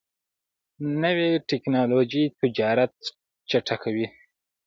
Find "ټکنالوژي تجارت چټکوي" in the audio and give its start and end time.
1.49-4.07